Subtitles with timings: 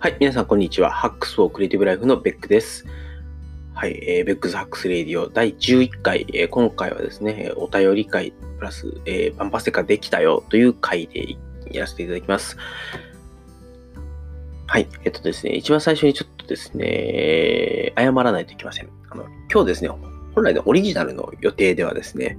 [0.00, 0.92] はい、皆さんこんにちは。
[0.92, 2.86] Hacks for Creative Life のベックです。
[3.74, 11.36] はい、えー、 Beck's Hacks Radio 第11回、えー今回はですね、お便り会プラス、えーバンパステッカできたよという回で
[11.72, 12.56] やらせていただきます。
[14.68, 18.88] はい、えっとですね、一番最初にちょっとですね、謝らないといけません。
[19.10, 19.88] あの、今日ですね、
[20.32, 22.38] 本来のオリジナルの予定ではですね、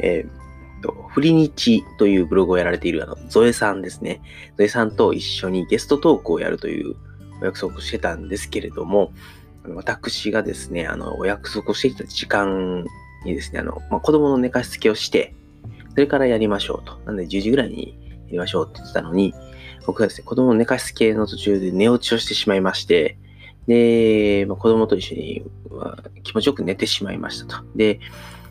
[0.00, 0.45] えー
[1.08, 4.20] フリニチというブログをやられているあのゾエさんですね。
[4.56, 6.94] ゾエさんと一緒にゲストトークをやるという
[7.40, 9.12] お約束をしてたんですけれども、
[9.74, 12.84] 私がですね、あの、お約束をしていた時間
[13.24, 15.34] にですね、あの、まあ、子供の寝かしつけをして、
[15.90, 16.98] それからやりましょうと。
[17.06, 19.34] なんで10時ぐらいにやりましょうって言ってたのに、
[19.86, 23.18] 僕がですね、子供の寝かしつけの途中で寝落ちをしてしまいまして、
[23.66, 27.64] で、まあ、子供と一緒に、まあ気持ちよく寝てしまいましたと。
[27.74, 28.00] で、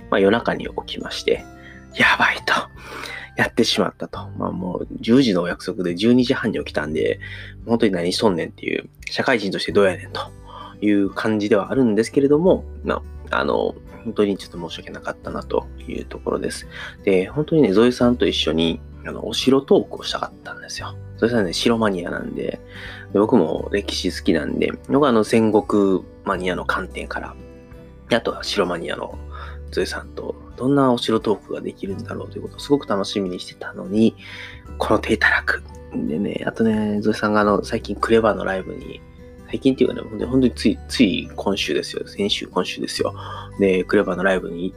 [0.09, 1.45] まあ、夜中に起きまして、
[1.97, 2.53] やばいと。
[3.35, 4.29] やってしまったと。
[4.37, 7.19] まあもう10時のお約束で12時半に起きたんで、
[7.65, 10.21] 本当に何しとんねんっていう、社会人としてどうやねんと
[10.81, 16.67] いう感じではあるんですけれども、まあ、あの、本当にちょっと申し訳なかったなというところです。
[17.03, 20.95] で、本当にね、ゾエさんと一緒に、あの、お城トークをしたかったんですよ。
[21.17, 22.59] ゾエさんね、城マニアなんで、
[23.13, 27.35] で僕も歴史好きなんで、僕はあの、戦国マニアの観点から、
[28.11, 29.17] あとは城マニアの
[29.75, 34.15] ゾエさんとどんなお城トークができるんだろうということをすごく楽しみにしてたのに、
[34.77, 35.61] この手たらく。
[35.93, 39.01] でね、あとね、ゾエさんがあの、最近クレバーのライブに、
[39.47, 42.07] 最近っていうかね、本当につい、つい今週ですよ。
[42.07, 43.13] 先週、今週ですよ。
[43.59, 44.73] で、クレバーのライブに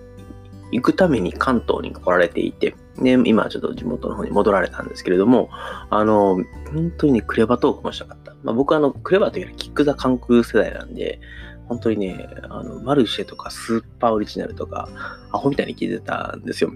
[0.72, 5.48] 行くために関東に来られていて、で、今ちょっと地元の方に戻られたんですけれども、
[5.90, 8.34] あの、本当にね、クレバトークもしたかった。
[8.42, 11.20] まあ、僕はあの、クレバーというよりキック・ザ・カンクル世代なんで、
[11.68, 14.88] 本当にね、あの、マルシェとかスーパーオリジナルとか、
[15.32, 16.72] アホみたいに聞いてたんですよ。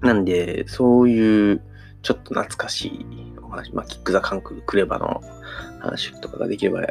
[0.00, 1.60] なんで、そういう、
[2.02, 3.06] ちょっと懐かしい
[3.42, 5.20] お話、まあ、キック・ザ・カンク、クレバの
[5.80, 6.82] 話とかができれば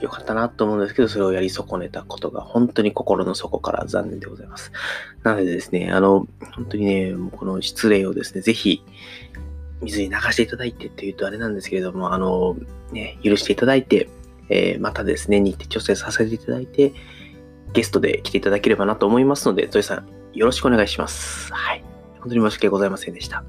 [0.00, 4.72] よかったなと思うんですけど、それをやり損ねたことが本当に心の底から残念でございます。
[5.22, 8.82] なのでですね、あの、本当にね、もうこの失礼をですね、ぜひ、
[9.82, 12.56] 水に流していただいてっていうとあれなんですけれども、あの、
[12.92, 14.08] ね、許していただいて、
[14.48, 16.92] えーまたですね、日程調整させていただいて、
[17.72, 21.52] ゲストで来ていただければなと思いますので、ゾエさん、よろしくお願いします。
[21.52, 21.82] はい。
[22.20, 23.44] 本当に申し訳ございませんでした。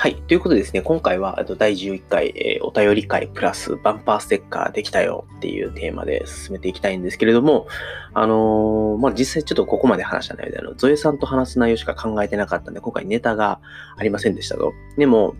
[0.00, 0.14] はい。
[0.14, 7.66] ということでですね、今回は第11回、えーお便り会プラスバンパーステッカーできたよっていうテーマで進めていきたいんですけれども、
[8.14, 13.60] あのーまあ、実際ちょっとここまで話した内容で、あの、ゾエさんと話す内容しか考えてなかったんで、今回ネタが
[13.96, 14.72] ありませんでしたと。
[14.96, 15.34] でも、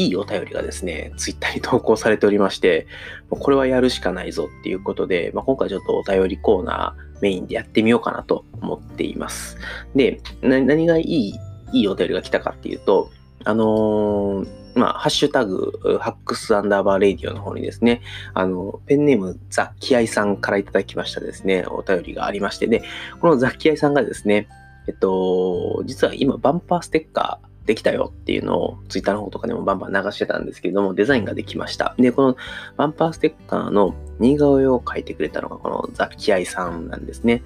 [0.00, 2.86] いいお便りがですね、ツイッターに 投稿されておりまして、
[3.28, 9.58] これはやるしかないぞっていうことで、まあ、今回ちょっとお便りコーナーメインでやってみようかなと思っています。
[9.94, 11.34] で、何がいい、
[11.72, 13.10] いいお便りが来たかっていうと、
[13.44, 18.00] あのーまあ、ハッシュタグ、ハックスアンダーバーレディオの方にですね、
[18.34, 22.82] あの、ペンネームザッ・キアイさんからいただきましたですね、お便りがありまして、で、
[23.20, 24.48] このザッ・キアイさんがですね、
[24.86, 31.94] えっと、実は今、バンパーステッカーできたよっていうのを、ツイッターの方とかでもバンバン流してたんですけれども、デザインができました。
[31.98, 32.36] で、この
[32.76, 37.44] バンパーステッカーの似顔絵を描いてくれたのが、このザ・キアイさんなんですね。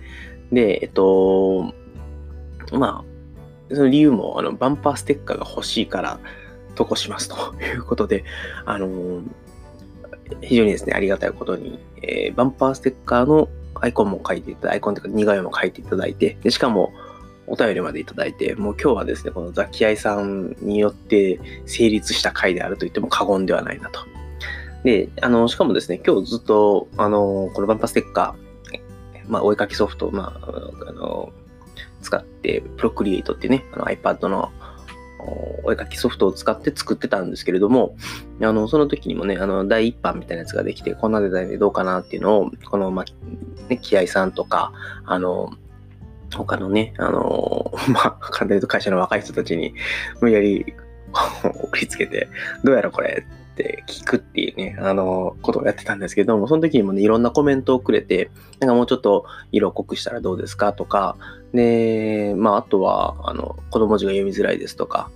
[0.50, 1.74] で、えっと、
[2.72, 6.18] まあ、その理由も、あの、バンパーステッカーが欲しいから、
[6.74, 8.24] 投稿しますということで、
[8.64, 9.22] あのー
[10.40, 16.94] 非常にですね、ありがたいことに、えーバンパーステッカーのアイコンも書いていただいて、アイコンというか似顔絵も書いていただいて、でしかも、
[17.46, 24.00] お便りまでいただいて、もう今日はですね、このザキアイさんによって成立した回であると言っても過言ではないなと。
[24.84, 31.32] で、あの、しかもですね、今日ずっと、あの、このバンパステッカー、まあ、お絵かきソフト、まあ、あの、
[32.02, 34.52] 使って、プロクリエイトっていうね、あの iPad の
[35.64, 37.96] お絵かきソフトを使って作ってたんですけれども、
[38.42, 44.72] あの、その時にもね、あの、第一版みたいなやつができて、こんなデザインでどうかなっていうのを、この、まあ、ね、気合さんとか、
[45.06, 45.50] あの、
[46.36, 49.74] 他のね、あの、 まあ、簡単に言うと会社の若い人たちに
[50.20, 50.74] 無理やり
[51.62, 52.28] 送りつけて、
[52.62, 58.30] どうやらこれって聞くっていうね、あの、ことをやってたんですけども、その時にもね、いろんなコメントをくれて、
[58.60, 61.16] なんかもうちょっと色濃くしたらどうですかとか、
[61.52, 65.10] で、まあ、あとは、あの、子供字が読みづらいですとか、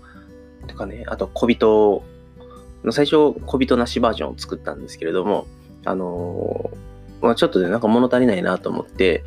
[0.68, 2.02] とかね、あと、小人、
[2.90, 5.46] 最初、小人なしバージョンを作ったんですけれども、
[5.84, 6.70] あの、
[7.20, 9.24] まあ、ちょっとね、なんか物足りないなと思って、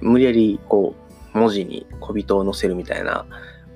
[0.00, 3.26] 無理やり、こう、文字に小人を載せるみたいな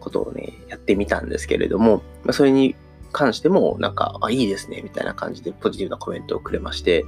[0.01, 2.75] ことをね、やってみたんですけれども、まあ、それに
[3.13, 7.05] 関しても、なんか、あ、いいですね、みたいな感じでポジティブなコメントをくれまして、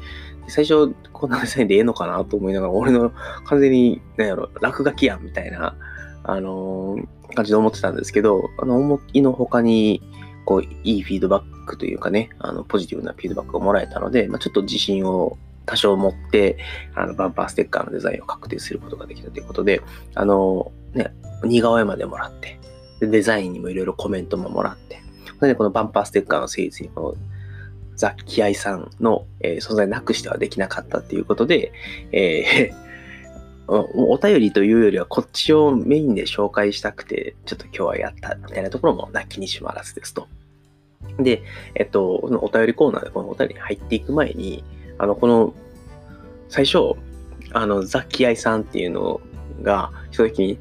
[0.48, 3.10] 最初、こんなデザインでええのかなと思いながら、俺の
[3.46, 5.76] 完全に、なんやろ、落書きやん、みたいな、
[6.24, 10.02] あのー感じで思ってたんですけど、あの、思いの他に、
[10.44, 16.58] こう、いいフィードバックというかね、あの、ポジティブなフィードバックをもらえたので、まあ、ちょっと自信を多少持って、
[16.94, 19.82] あの、バンパーステッカーのデザインを確定することができたということで、
[20.14, 21.12] あの、ね、
[21.44, 22.58] 似顔絵までもらって、
[23.00, 25.02] でデザインにもいろいろコメントももらって、
[25.40, 27.14] でこのバンパーステッカーの成立に、この
[27.96, 31.72] ザ・キアイさんの、えー、存在なくしてはできなかったっていうことで、
[32.12, 32.84] えー
[33.66, 40.28] お便りというよりはこっちをメインで紹介したくて、ちょっと今日はやったみたいなところもなきにしまらずですと。
[41.18, 41.42] で、
[41.74, 44.62] えっと、お便りコーナーでこのお便りに入っていく前に、
[44.98, 45.54] あの、この、
[46.48, 46.94] 最初、
[47.52, 49.20] あの、ザ・キアイさんっていうの
[49.62, 50.58] が、来た時に、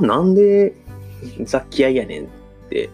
[0.00, 0.74] なんで
[1.42, 2.28] ザ・キアイやねんっ
[2.68, 2.90] て、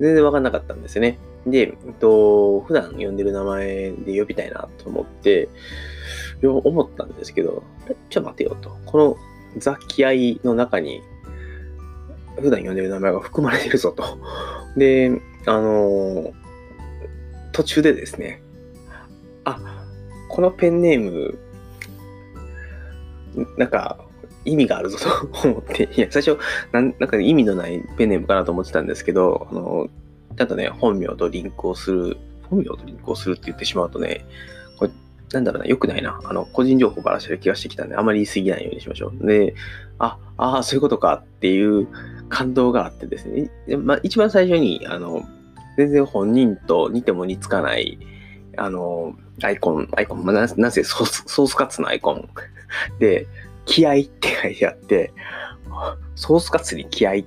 [0.00, 1.18] 全然わかんなかったんですよね。
[1.46, 5.48] で、えっと、普段呼んでる名前で呼びたいなと思って、
[6.42, 7.62] 思ったんですけど、
[8.08, 8.76] ちょっと待てよと。
[8.86, 9.16] この
[9.58, 11.02] ザ・キアイの中に、
[12.40, 14.18] 普段呼んでる名前が含まれてるぞと。
[14.76, 15.10] で、
[15.46, 16.32] あの
[17.52, 18.42] 途中でですね、
[19.44, 19.79] あ、
[20.40, 21.38] このペンネーム、
[23.58, 23.98] なんか、
[24.46, 26.38] 意味があるぞと 思って、いや、最初
[26.72, 29.90] なん、なんか意味のないペンネームかなと思ってたんですけど、あの、
[30.38, 32.16] ちゃんとね、本名とリンクをする、
[32.48, 34.24] 本名とリンクをするって言ってしまうとね、
[34.78, 34.90] これ、
[35.34, 36.18] なんだろうな、良くないな。
[36.24, 39.26] あの、個人情報ばらしてる気がしてきたんで、あまり言い過ぎないようにしましょう。
[39.26, 39.54] で、
[39.98, 41.86] あ、ああ、そういうことかっていう
[42.30, 45.22] 感動があってですね、まあ、一番最初に、あの、
[45.76, 47.98] 全然本人と似ても似つかない、
[48.56, 52.28] あの、アイコン、アイコン、まあ、ななぜソースソースカツのアイコン。
[52.98, 53.26] で、
[53.64, 55.12] 気合って書いてあって、
[56.14, 57.22] ソースカツに気合っ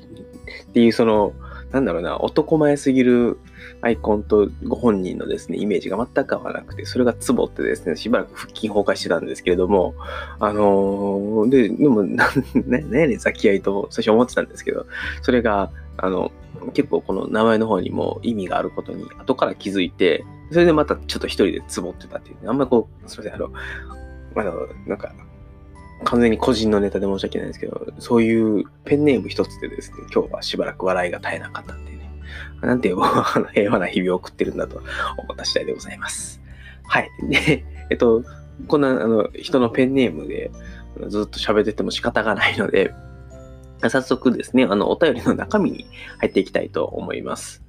[0.74, 1.34] ていうその、
[1.72, 3.40] なんだろうな、男前すぎる
[3.81, 9.96] アイコンとご本人のですね、イメージが全く合わなくて、それがツボってですね、しばらく腹筋崩壊してたんですけれども、
[10.40, 14.86] あのー、で、でも、な、ね、ねやねん、ザキアイと最初思ってたんですけど、
[15.22, 16.31] それが、あの、
[16.74, 23.53] 結構この名前の方にも意味があることに後から気づいて、それでまたちょっと一人でツボってたっていう、あんまりこう、すみません、あの、
[24.35, 25.13] あの、なんか、
[26.03, 32.09] 完全に個人のネタで申し訳ないんですけど、そういうペンネーム一つでですね、今日はしばらく笑いが絶えなかったんでね、
[32.61, 32.97] なんていう
[33.53, 36.41] 平和な日々を送ってるんだと思った次第でございます。
[36.83, 37.09] はい。
[37.23, 38.23] で、えっと、
[38.67, 40.51] こんなあの人のペンネームで
[41.07, 42.94] ずっと喋ってても仕方がないので、
[43.89, 45.85] 早速ですね、あの、お便りの中身に
[46.19, 47.63] 入っていきたいと思います。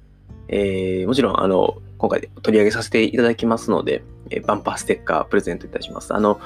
[0.47, 6.13] えー、もちろん、あの、今回取り上げさせていただきますので、え、バンパーステッカープレゼントいたします。
[6.13, 6.39] あの、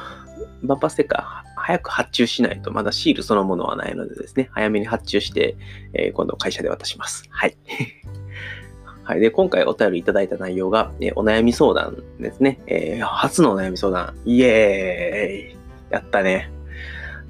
[0.63, 5.55] バンパーステッカー早く発注しないと、まだシールそのものはないのでですね、早めに発注して、
[5.93, 7.23] えー、今度会社で渡します。
[7.29, 7.57] はい。
[9.03, 9.19] はい。
[9.19, 12.59] で、今回お便りいただいた内容が、えー、お悩み相談ですね。
[12.67, 14.15] えー、初のお悩み相談。
[14.25, 15.57] イエーイ
[15.89, 16.51] やったね。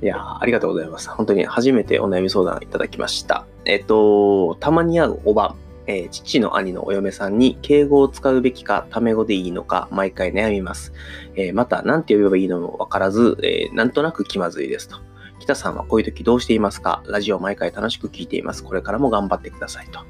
[0.01, 1.10] いやありがとうございます。
[1.10, 3.45] 本当に初めてお悩み相談いただきました。
[3.66, 5.56] えっと、たまに会うおば、
[5.89, 10.94] えー、父の兄のお嫁さんに敬語を使うべきか、タメ語でいいのか、毎回悩みます。
[11.36, 14.97] えー、また、何て呼べばいいのもわからず、えー、なんとなく気まずいですと。
[15.39, 17.01] 北さんはこういう時どうしていますか？
[17.07, 18.63] ラジオ毎回楽しく聞いています。
[18.63, 20.01] これからも頑張ってくださいと。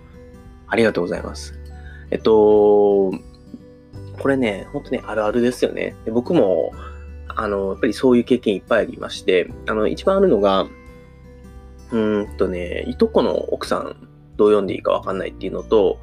[0.68, 1.58] ありがとうございます。
[2.12, 3.12] えっと、
[4.20, 5.96] これね、ほんとね、あるあるですよね。
[6.04, 6.74] で僕も、
[7.30, 10.68] あの、やっぱりそういう経験いっぱいありまして、あの、一番あるのが、
[11.94, 14.09] うんとね、いとこの奥さん、
[14.40, 16.00] どう読んでいいかわかんないっていうのと、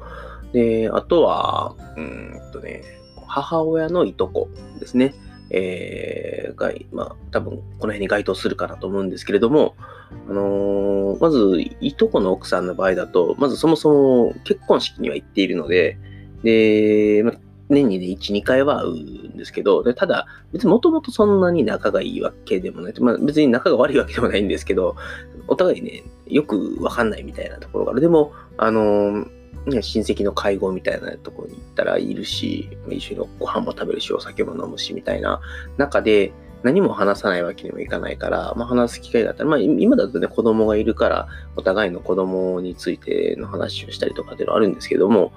[0.53, 2.83] で、あとは、うんとね、
[3.25, 4.47] 母親のいとこ
[4.79, 5.15] ですね。
[5.49, 9.75] えー、が、まあ、多分、この辺に該当するかなと思うんですけれども、
[10.29, 15.97] あのー、まず、いとこの奥さんの場合だと、まずそもそも結婚式には行っているので、
[16.43, 17.39] で、まあ、
[17.69, 18.93] 年にね、1、2回は会う
[19.33, 22.93] んですけど、でただ、別にもともとそんなに仲がいいわけでもない。
[22.99, 24.95] まあ別に仲が悪いわけでもないんですけど、
[25.47, 28.01] お互いね、よくわかんないみたいなところがある。
[28.01, 35.41] でも、あのー、親戚の会合みたいなところに行ったらいるし、一緒にご飯も食べるし、お酒も飲むし、みたいな
[35.77, 36.31] 中で、
[36.63, 45.33] 何も話さないわけにもいかないから、まあ、話す機会があったら、まあ、今だとね、子供がいるから、お互いの子供についての話をしたりとかっていうのはあるんですけども、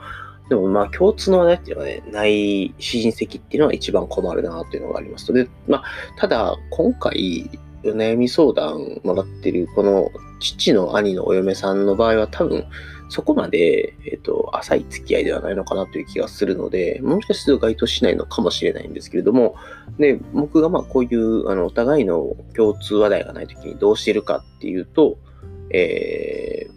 [0.50, 5.85] でもまあ共通の話題っていうのはね、ない親戚っていうのは一番困るなっていうのがありますで、まあ、
[6.19, 7.49] ただ今回
[7.85, 12.66] お悩み相談もらってるこの父の兄のお嫁さんの場合は多分
[13.11, 19.57] そこまで、えっ、ー、と、浅い付き合いではないのかなという気がするので、もしかすると該当しないのかもしれないんですけれども、
[19.99, 25.19] で、僕がまあこういう、あの、お互いの共通話題がないときにどうしてるかっていうと、
[25.71, 26.73] えー、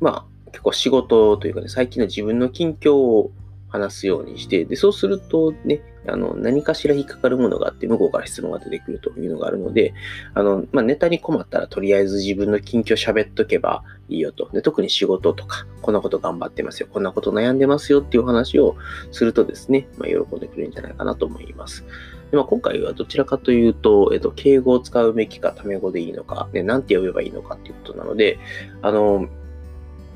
[0.00, 3.30] まあ、結構仕事というかね、最近の自分の近況を
[3.68, 9.92] 話すようにして、で、そうするとね、あの、何かしら引っかかるものがあって、向こうから質問が出てくるというのがあるので、
[10.32, 14.48] あの、まあ、ネタに困ったらとりあえず自分の近況喋っとけばいいよと。
[14.50, 18.76] で、特に仕事とか、こんなこと頑張ってますよ、こんなこと悩んでますよっていう話を
[19.10, 21.84] するとですね、まあ、喜んでくれるんじゃないかなと思います。
[22.30, 28.38] でまあ、今回はどちらかというと、えっと、敬語を使うべきか、タメ語でいいのか、ね、なんて呼べばいいのかっていうことなので、
[28.80, 29.28] あの、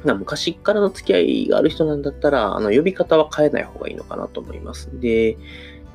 [0.05, 4.89] 昔からの付き合いがある人なんだったら、あの、呼び方は変えない方がいいのかなと思います。
[5.01, 5.37] で、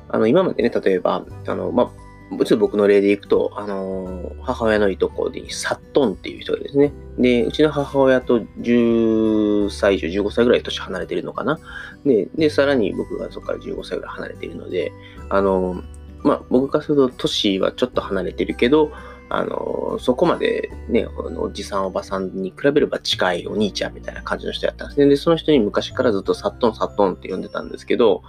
[0.08, 2.06] あの、今までね、例えば、あの、まあ、
[2.44, 6.92] ちょ僕の例でいくと、あの母親のいとこで、サットンっていう人がですね。
[7.18, 11.60] で、うちの母親と10歳以上、15歳ぐらい年離れてるのかな。
[12.04, 14.92] で、で、さらに僕がそこから15歳ぐらい離れてるので、
[15.28, 15.82] あの
[16.22, 18.90] まあ、僕からすると年はちょっと離れてるけど、
[19.28, 21.06] あの、そこまでね、
[21.36, 25.06] おじさんおばさんに比べれば近いお兄ちゃんみたいな感じの人やったんですね。
[25.06, 28.22] で、その人に昔からずっとサットンサットンって呼んでたんですけど、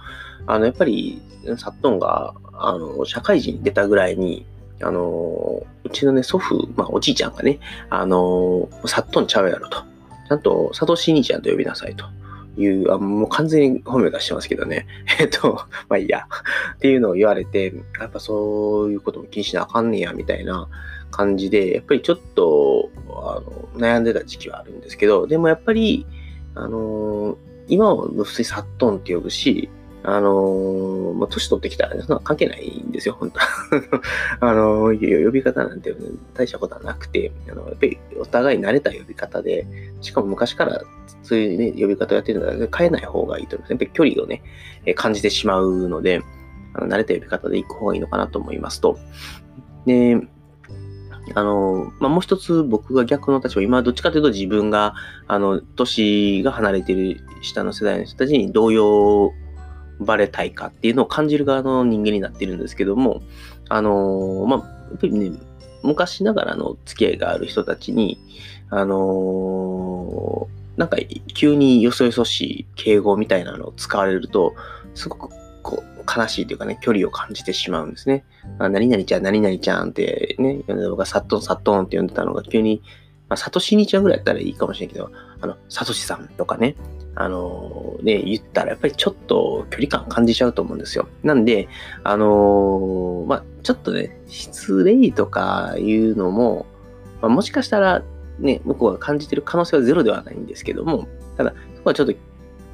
[0.46, 1.22] あの、やっぱり
[1.56, 4.44] サットンが、あの、社会人に出たぐらいに、
[4.82, 9.78] あの、うちのね、祖父、まあ、おじいちゃんがね、あの、サットンちゃうやろと。
[10.28, 12.04] ちゃんと、サトシ兄ちゃんと呼びなさいと。
[12.58, 14.86] いう、あもう完全に本名出してますけどね。
[15.20, 15.54] えっと、
[15.88, 16.26] まあいいや。
[16.74, 20.68] っていうのを言われて、やっぱそういうことも気にしなあかんねや、みたいな
[21.10, 26.06] 感じで、やっぱりちょっと、あの、悩んでた時期はあるんですけど、でもやっぱり、
[26.54, 27.38] あの、
[27.68, 29.70] 今は無水サットンって呼ぶし、
[30.04, 33.40] あのー、まあ、年取ってきたら、そんな関係ないんですよ、本当
[34.46, 35.94] あのー、呼び方なんて
[36.34, 39.66] 大したことはなくて、あの、やっぱりお互い慣れた呼び方で、
[40.00, 40.82] しかも昔から
[41.22, 43.70] そういうね、呼び方をやってるので、変えない方がいいと思います。
[43.70, 44.42] やっぱり距離をね、
[44.94, 46.22] 感じてしまうので、
[46.74, 48.98] あの慣れた呼び方で行く方がいいのかなと思いますと。
[49.84, 50.16] で、
[51.34, 54.94] あの、まあ、もう一つ僕が逆の立場、今どっちかというと自分が、
[55.26, 59.32] あの、年が離れている下の世代の人たちに同様
[60.00, 63.22] バレたいかっていうのを感じる側の人間になっているんですけども、
[63.68, 64.58] あの、まあ、
[64.90, 65.38] やっぱりね、
[65.82, 68.18] 昔ながらの付き合いがある人たちに、
[68.70, 70.98] あのなんか
[71.34, 74.54] 急によそよそしい敬語みたいなのを使われると、
[74.94, 75.28] すごく
[75.62, 78.24] こう悲しいというかね、距離を感じてしまうんですね。
[78.58, 82.82] あ何々ちゃん、何々ちゃんってね、僕がサットンサットンって呼んでたのが急に、
[83.28, 86.76] まあ、サトシニちゃんぐらいやったらいいかもしれんけど、あの、サトシさんとかね、
[87.20, 91.08] あの、ね、言ったらやっぱりちょっと距離感感じちゃうと思うんですよ。
[91.24, 91.68] なんで、
[92.04, 96.66] あの、まあ、ちょっとね、失礼とかいうのも、
[97.20, 98.04] まあ、もしかしたら
[98.38, 102.14] ね、向こうが感じてる可能性はゼロではないんですけども、ただ、そこはちょっと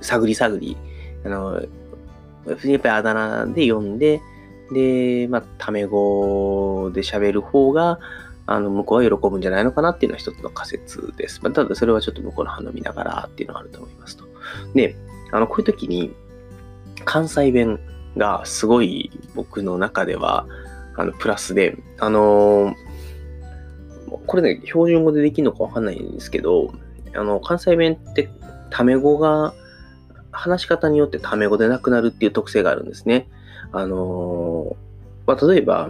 [0.03, 0.77] 探り探り、
[1.25, 4.21] あの、やっぱりあだ名で読んで、
[4.73, 7.99] で、まあ、タメ語で喋る方が、
[8.47, 11.41] あの、向こうは喜ぶんじゃないのかなっていうのは一つの仮説です。
[11.43, 14.34] まあ、ただ、それはちょっと向こうの反応見ながらっていうのがあると思いますと。
[14.75, 14.97] で、
[15.33, 16.15] あの、こういう時に、
[17.05, 17.81] 関西弁
[18.17, 20.47] がすごい僕の中では、
[20.97, 22.75] あの、プラスで、あのー、
[24.27, 26.73] これね、標準語でできるのかわかんないんですけど、
[27.15, 28.31] あの、関西弁って
[28.71, 29.55] タメ語が、
[30.37, 33.29] 話し方によってタメ語でなくなるっていう特性があるんですね。
[33.71, 34.77] あの
[35.27, 35.89] まあ、例えば、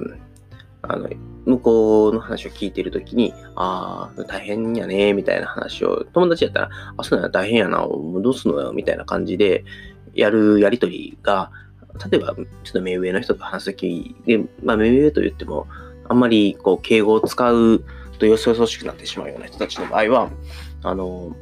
[0.88, 1.08] あの、
[1.46, 9.64] 向こうの話を聞いてるときに、ああ、大変やね、みたいな話を、友達やったら、あ、そうなの大変やな、どうすのよ、みたいな感じで、
[10.14, 11.50] やるやりとりが、
[12.10, 15.66] 例えば、ちょっと目上の人と話すときで、まあ、目上と言っても、
[16.08, 17.84] あんまり、こう、敬語を使う
[18.18, 20.30] とよそよそしくなってしまうような人たちの場合は、
[20.82, 21.36] あの、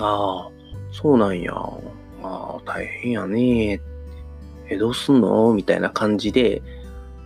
[0.00, 0.50] ああ、
[0.92, 1.52] そうなんや。
[1.54, 1.78] あ
[2.22, 3.80] あ、大変やね。
[4.68, 5.52] え、どうすんの？
[5.54, 6.62] みたいな感じで、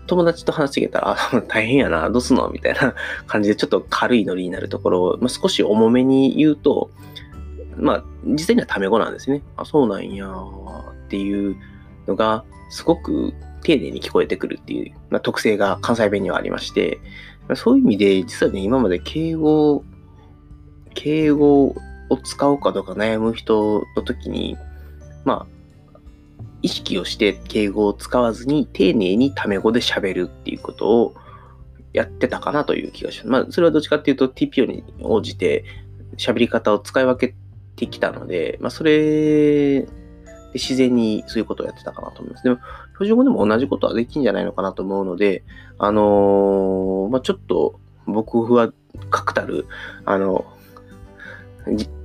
[0.06, 2.48] 友達と話してきたら、あ、大変やな、どうすんの？
[2.50, 2.94] みたいな
[3.26, 6.90] 感じで、ちょっと軽いノリになるところを、まあ、少し重めに言うと、
[7.76, 9.42] まあ、実際にはタメ語なんですね。
[9.56, 11.56] あ、そうなんや、っていう
[12.06, 16.98] のが、すごく丁寧に聞こえてくるっていう、まあ、特性が関西弁にはありまして、
[17.48, 19.84] まあそういう意味で、実はね、今まで敬語、
[20.94, 24.56] 敬語を使おうかどうか悩む人の時に、
[25.24, 25.55] まあ、
[26.62, 31.14] 意識をして敬語を使わずに丁寧にタメ語で喋るっていうことを
[31.92, 33.28] やってたかなという気がします。
[33.28, 35.64] まあ、それはどっちかっていうと TPO に応じて
[36.16, 37.34] 喋り方を使い分け
[37.76, 39.88] てきたので、まあ、それで
[40.54, 42.44] 自然にそういうことをやってたかなと思います。
[42.44, 42.58] でも、
[42.94, 45.44] 標準語でも同じことはできんじゃないのかなと思うので、
[45.78, 48.72] あのー、まあ、ちょっと僕は
[49.10, 49.66] 確たる、
[50.04, 50.46] あの、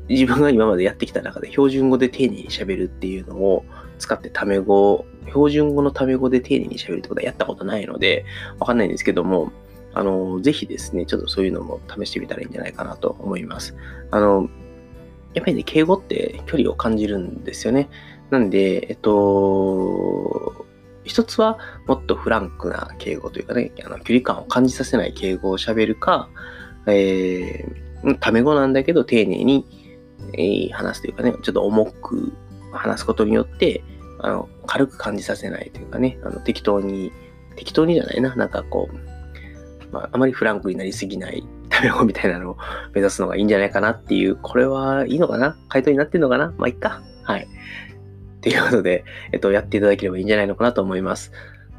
[0.09, 3.63] 自分が今までやってきた中で標準語で丁寧に喋るっていうのを
[4.01, 8.25] 使ってタメ語、標準語のタメ語で丁寧に喋るってことはやったことないので、
[8.59, 9.51] わかんないんですけども、
[9.93, 13.75] あの、ぜひですね、ちょっとそういうのも試してみたらいいんじゃないかなと思います。
[14.09, 14.49] あの、
[15.33, 17.89] やっぱりね、敬語って距離を感じるんですよね。
[18.29, 20.65] なんで、えっと、
[21.03, 26.29] 一つはもっとフランクな敬語というかね、あの距離感を感じさせない敬語を喋るか、
[26.87, 29.65] えー、タメ語なんだけど丁寧に、
[30.33, 32.33] えー、話すというかね、ちょっと重く
[32.71, 33.83] 話すことによって、
[34.19, 37.11] あの軽く感じさせないというかね、あの適当に、
[37.55, 42.57] 適当にじゃないな、なんかこう、まあ、あまりフランクになりすぎないタメ語みたいなのを
[42.93, 47.01] 目指すのがいいんじゃないかなっていう、これはいいのかな回答になってんのかなまあ、いっか。
[47.23, 47.47] はい。
[48.37, 51.31] っていうことで、えっと、やっていただければいいんじゃないのかなと思います。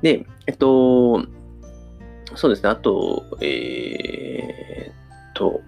[0.02, 1.25] で、えっと、
[2.34, 5.61] そうですね、あと、えー、っと、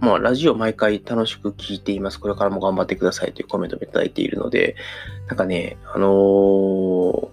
[0.00, 2.20] まあ、ラジオ毎回楽しく聞いています。
[2.20, 4.76] これからも頑張ってくださいというコメントもいただいているので、
[5.26, 7.28] なんかね、あのー、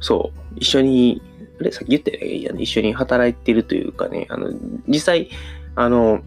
[0.00, 1.20] そう、一緒に、
[1.60, 4.50] あれ、さっき言ったよね、一緒に働いてるというかね、あの、
[4.88, 5.28] 実際、
[5.74, 6.22] あの、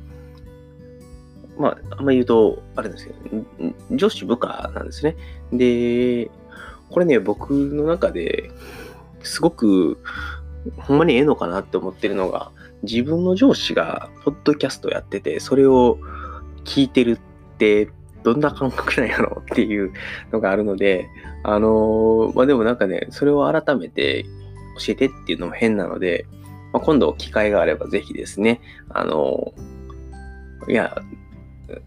[1.57, 3.43] まあ、あんまり言うと、あれですけど、
[3.91, 5.15] 上司部下なんですね。
[5.51, 6.29] で、
[6.89, 8.51] これね、僕の中で
[9.24, 9.98] すごく、
[10.77, 12.51] ほんまにええのかなって思ってるのが、
[12.84, 15.98] 自分の上司がポッドキャストやってて、それを
[16.63, 17.20] 聞いてる
[17.53, 17.89] って、
[18.24, 19.94] どんな感覚なんやろっていう
[20.32, 21.08] のがあるので、
[21.44, 24.25] あのー、まあ、でもなんかね、それを改めて
[24.79, 26.25] 教えてっていうのも変なので、
[26.74, 30.98] まあ、今度機会があればぜひですね、あのー、いや、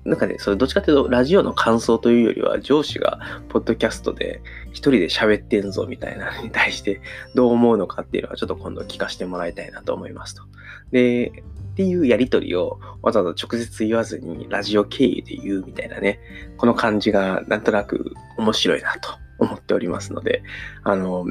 [0.05, 7.01] なんかね、それどっちかっていうと、ラジオの感想というよりは、上司がポッドキャストで一人で喋ってんぞみたいなのに対して
[7.35, 10.43] どう思うのかっていうのはちょっと今度聞かせてもらいたいなと思いますと。
[10.91, 11.29] で、
[11.73, 16.19] っていうやりとりをわざわざ直接言わずにラジオ経由で言うみたいなね、
[16.57, 20.43] この感じがなんとなく面白いなと思っておりますので、
[20.83, 21.25] あの、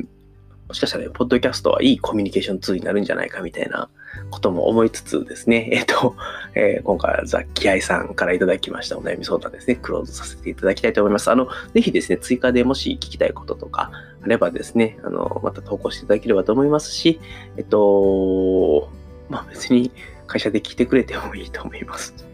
[0.67, 3.89] もしかしたらね、ポッドキャストはいいコミュニケーションツールになるんじゃないかみたいな
[4.29, 6.15] ことも思いつつですね、 えっ、ー、と、
[6.55, 11.29] えー、今回はザ・キアイさんからいただきましたお悩み相談ですね、クローズさせていただきたいと思います。
[11.31, 17.19] あの、ぜひですね、追加でもし聞きたいこととかあればですね、あの、また投稿していただければと思いますし、
[17.57, 18.89] えっと、
[19.29, 19.91] まあ別に
[20.27, 22.26] 会社で聞いてくれてもいいと思います。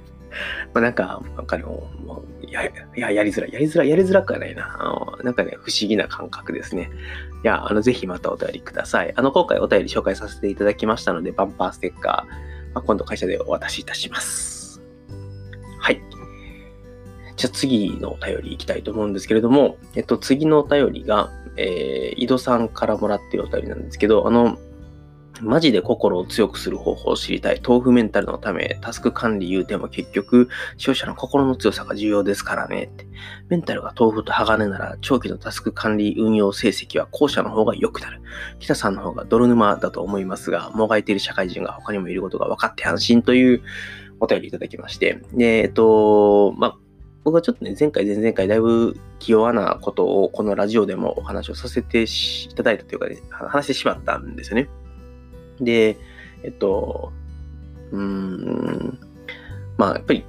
[0.74, 1.90] まあなんか、なんかも
[2.42, 2.64] う、や、
[2.96, 3.54] や、やりづらい。
[3.54, 3.90] やりづらい。
[3.90, 4.78] やりづらくはないな。
[4.80, 6.92] あの、なんかね、不思議な感覚ですね。
[7.44, 9.14] いや、あの、ぜひまたお便りください。
[9.16, 14.82] あの、今回お便り紹介させていただきましたので、バンパーステッカー、まあ、今度会社でお渡しいたします。
[15.80, 16.02] はい。
[17.36, 24.58] じゃあ次のお便りいきたいと思うんですけれども、えっと、次のお便りが、えー、井戸さんからもらっているお便りなんですけど、あの、
[25.42, 27.62] マジで心を強くする方法を知りたい。
[27.66, 32.84] 豆腐メンタルのため、タスク管理言うても結局、使用者の心の強さが重要ですからね。
[32.84, 33.08] って
[33.50, 38.22] メンタルが豆腐と鋼なら、長期のタスク管理運用成績は後者の方が良くなる。
[38.60, 43.62] 北さんの方が泥沼だと思いますが、もがいている社会人が他にもいることが分かって安心という
[44.20, 45.20] お便りいただきまして。
[45.34, 46.78] で、えっと、まあ、
[47.24, 52.08] 僕はちょっとね、前回、前々回、だいぶ気弱なことをこのラジオでもお話をさせてい
[52.54, 54.70] ただいたというか、ね、話してしまったんですよね。
[55.64, 55.98] で、
[56.44, 57.12] えっと、
[57.92, 59.00] うーん、
[59.78, 60.26] まあ、やっぱり、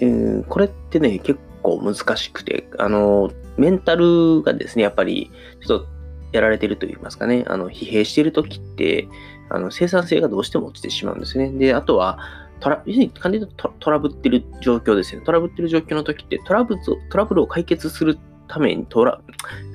[0.00, 5.30] えー、これってね、結構難しくて、あの、メンタルがですね、やっぱり、
[5.66, 5.86] ちょっと
[6.32, 9.08] やられてると言いますかね、あの、疲弊してる時って、
[9.48, 11.50] あの、生産性がどうしても落ちてしまうんですね。
[11.50, 12.18] で、あとは、
[12.60, 15.26] トラ、要するに簡単に言うとトラブってる状況ですよね。
[15.26, 19.20] トラブってる状況の時って、トラブル、トラブルを解決するためにトラ、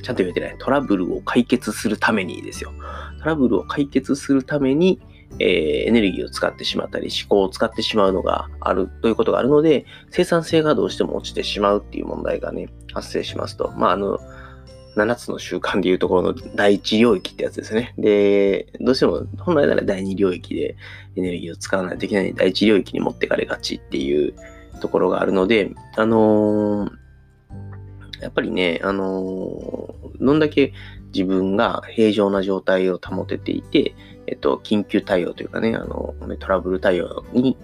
[0.03, 0.55] ちゃんと言えてない。
[0.59, 2.71] トラブルを解決するためにですよ。
[3.19, 4.99] トラブルを解決するために、
[5.39, 13.71] えー、エネルギーを使ってしまったり、思考を使ってしまうのがあるということがあるので、生産性がどうしても落ちてしまうっていう問題がね、発生しますと。
[13.77, 14.19] まあ、あの、
[14.95, 17.93] 7つの習慣でいうところの第一領域ってやつですね。
[17.97, 20.75] で、どうしても本来なら第二領域で
[21.15, 24.33] エネルギーを使わないといけない第一領域に持ってかれがちっていう
[24.81, 26.91] ところがあるので、あのー、
[28.21, 30.73] やっぱりね、あのー、どんだけ
[31.13, 33.95] 自分が平常な状態を保てていて、
[34.27, 37.57] えっと、緊急対応というかね、あの、トラブル対応に、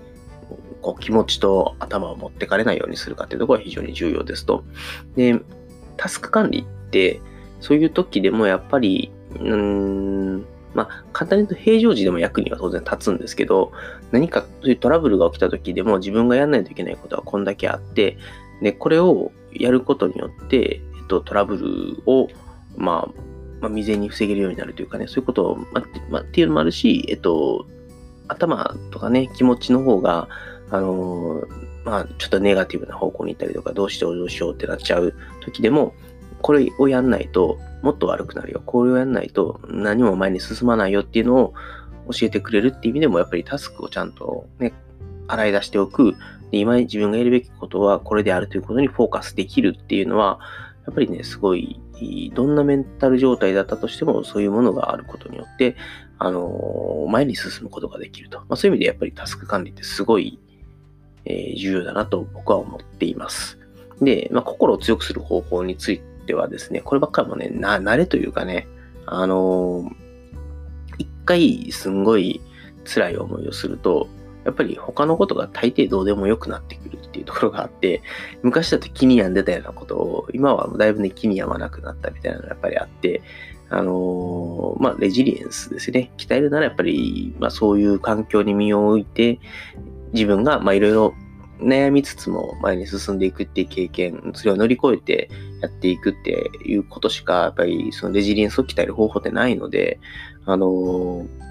[0.82, 4.64] こう、気持ちと頭を持ってかれないようにするかっていうところが非常に重要ですと。
[5.16, 5.40] で、
[5.96, 7.22] タスク管理って、
[7.62, 13.72] そういう時でもやっぱり、うん、まあ、簡単に言うと平常時でも役には当然立つんですけど、
[14.12, 18.18] 何かそういうトラブルが起きた時でも自分がやらないといけないことはこんだけあって、
[18.62, 22.28] で、これをやることによって、えっと、トラブルを、
[22.76, 23.22] まあ、
[23.62, 27.66] まあ、未然に防げるようになるというかね、そういうことを、まあ、まあ、っていうのもあるし、えっと、
[28.28, 30.28] 頭とかね、気持ちの方が、
[30.70, 31.48] あのー、
[31.86, 35.94] まあ、ちょっとネガティブな方向に行ったりとか、どうしようどうしようってなっちゃう時でも、
[36.42, 38.62] これをやんないともっと悪くなるよ。
[38.66, 41.54] これをやんないと何も前に進まないよっていうのを
[42.12, 44.74] 教えてくれるっていう意味でも、やっぱりタスクをちゃんとね、
[45.28, 46.16] 洗い出しておく。
[46.52, 50.40] で今自分がやるべきことはこれであるということにフォーカスできるっていうのは、
[50.86, 51.82] やっぱりね、すごい、
[52.34, 55.76] どんなメンタル状態だったとしても、そういうものがあることによって、
[56.18, 58.40] あのー、前に進むことができると。
[58.40, 60.40] まあ、そういう意味でやっぱりタスク管理ってすごい、
[61.26, 63.60] えー、重要だなと僕は思っています。
[64.02, 68.68] で、まあ、心を強くする方法についてはですね、こればっかりもね、な、慣れというかね、
[69.06, 69.96] あのー、
[71.00, 72.40] 一回すんごい
[72.86, 74.08] 辛い思いをすると、
[74.48, 78.02] やっぱり他のことが大抵どうでもよくなってくるっていうところがあって、
[78.44, 83.22] 昔だと気に病んでたようなことを、今はだいぶね、気に病まなくなったみたいなのがやっぱりあって、
[83.70, 86.14] あのー、まあ、レジリエンスですね。
[86.18, 89.42] 鍛えるならやっぱり、まあ、そういう環境に身を置いて、
[90.14, 91.14] 自分が、ま、いろいろ
[91.60, 95.30] 悩みつつも前に進んでいくっていう経験、それを乗り越えて
[95.62, 100.00] やっていくっていうことしか、やっぱりそのレジリエンスを鍛える方法ってないので、
[100.46, 101.48] あのー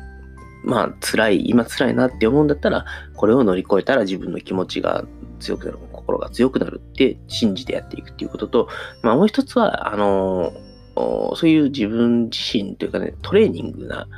[0.66, 5.04] まあ辛い、今辛いなって思うんだったら、これを乗り越えたら自分の気持ちが
[5.38, 8.68] 強くなる、心が強くなるって信じてやっていくっていうことと、
[9.02, 10.52] まあもう一つは、あの、
[10.96, 14.08] そういう自分自身というかね、トレーニングな、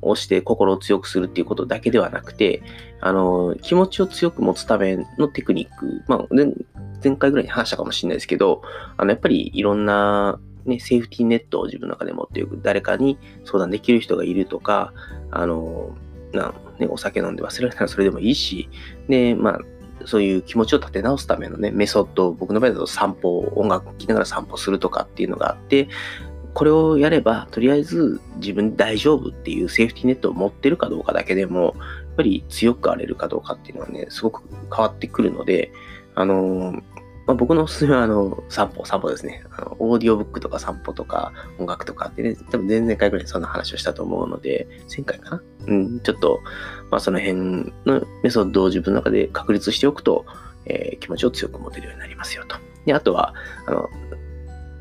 [0.00, 2.62] をして心を強くするっていうことだけではなくて、
[3.00, 6.26] あの、気持ちを強く持つためのテクニック、まあ、
[7.02, 8.62] 前回ぐらいに話したかもしれないですけど、
[8.96, 14.92] あの、やっぱりいろんなね、セーフティーネットを自分の中で持っていく、誰かに相談できる人がいるとか、
[15.30, 15.96] あの、
[16.32, 18.68] なね、お酒飲んで忘れるならそれでもいいし、
[19.08, 19.60] で、まあ、
[20.04, 25.88] そういう気持ちを立て直すためのね、メソッド、僕の場合だと散歩、音楽聴きながら散歩するとかっていうのがあって、
[26.54, 31.74] これをやれば、とりあえず自分大丈夫っていうセーフティーネットを持ってるかどうかだけでも、やっ
[32.16, 34.42] ぱり強くあれるかどうかっていうのはね、すごく
[34.74, 35.72] 変わってくるので、
[36.14, 36.82] あの
[37.28, 39.44] まあ、僕のおすすめは、あの、散歩、散歩ですね。
[39.50, 45.42] あの、オーディオブックとか散歩とか音楽とかってね、多分前々回ぐらいそんな話をしたと思うので、前回かな？
[45.66, 46.40] うん、ちょっと、
[46.90, 50.24] まあその辺のメソッドを自分の中で確立しておくと、
[50.64, 52.56] えー、気持ちを強く持てるようになりますよと。
[52.86, 53.34] で、あとは、
[53.66, 53.90] あの、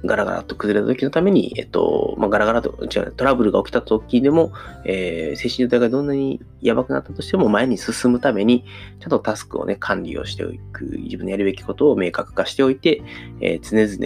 [0.07, 4.51] ガラガラと崩れた時のために、えっと、まあ、ガラガラと、違う、トラブルが起きた時でも、
[4.85, 8.65] えー、精神状態がどんなにやばくなったとしても前に進むために、
[8.99, 13.03] ちゃんとタスクをね、管理をしておく、自分のやるべきことを明確化しておいて、
[13.41, 13.97] えー、常々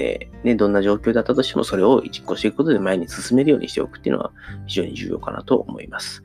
[0.44, 4.32] ね、どんな状況だったとしてもそれを実行していくことで前に進めるようにしておくっていうのは
[4.66, 6.24] 非常に重要かなと思います。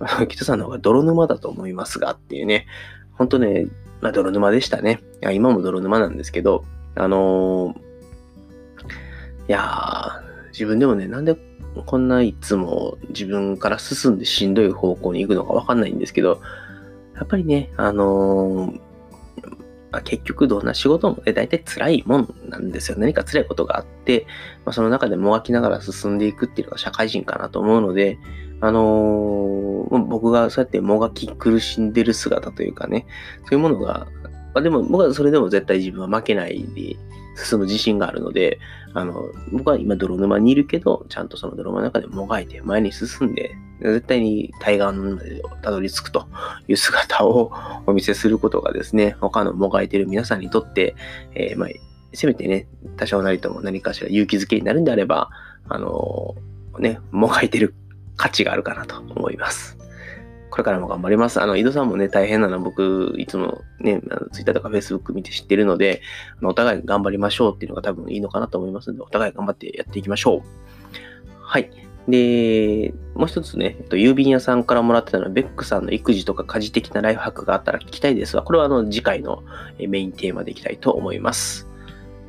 [0.28, 2.66] 北さんの方が泥沼だと思いますがっていうね、
[3.12, 3.66] 本当ね、
[4.00, 5.00] まあ、泥沼でしたね。
[5.32, 7.85] 今も泥沼なんですけど、あのー
[9.48, 11.36] いやー、自分でもね、なんで
[11.84, 16.40] こんないつも自分から進んでしんどい方向に行くのかわかんないんですけど、
[17.14, 18.80] やっぱりね、あのー、
[19.90, 22.98] まあ、結局どんな仕事もね、大体辛いもんなんですよ。
[22.98, 24.26] 何か辛いことがあって、
[24.64, 28.18] まあ、その中でもがきながら進んでいくっていうのが社会人かなと思うので、
[28.60, 33.06] あのー、僕がそうやってもがき苦しんでる姿というかね、
[33.44, 34.06] そういうものが、
[34.54, 36.96] まあ、でも僕はそれでも絶対自分は負けないで、
[37.36, 38.58] 進む自信があるので、
[38.94, 46.26] あの、僕は今泥沼にいるけど、ちゃんとその泥沼の中でもがいて前に進んで、絶対に対岸までたどり着くと
[46.66, 47.52] いう姿を
[47.86, 50.96] お見せすることがですね、他のもがいてる皆さんにとって、
[51.34, 51.68] えー、まあ、
[52.14, 55.28] せめてね、多少なりとも何かしら勇気づけになるんであれば、
[55.68, 57.74] あのー、ね、もがいてる
[58.16, 59.76] 価値があるかなと思います。
[60.56, 61.38] これからも頑張ります。
[61.38, 64.00] あの、井戸さんもね、大変なの僕、いつもね、
[64.32, 66.00] ツイッターとかフェイスブック見て知ってるので、
[66.40, 70.42] あのお互い頑張りましょうっていうのが多分いいのかなと思いますので、お互い頑張ってやっていきましょう。
[71.42, 71.70] はい。
[72.08, 79.42] で、もう一つね、えっと、郵便屋さんからもらってたのは、ベックさんの育児とか家事的なライフハックがあったら聞きたいですが、これはあの、次回の
[79.78, 81.68] メインテーマでいきたいと思います。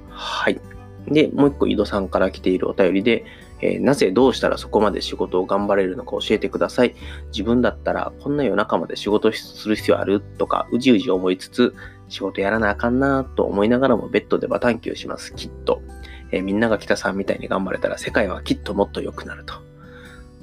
[0.10, 0.60] はい。
[1.08, 3.24] で、もう一個井戸さんから来ているお便りで、
[3.62, 6.96] えー、なぜどうしたらそこまで仕事を頑張れるのか教えてください。
[7.32, 10.22] 自分だったらこんな夜中まで仕事する必要ある？
[10.22, 11.74] とかうじうじ思いつつ
[12.10, 15.34] 仕事やらなあかんなと思いながらもベッドでバタンキューします。
[15.34, 15.82] きっと。
[16.32, 19.54] えー、みんなが北さんみたいに頑張れたら世界はきっともっと良くなると。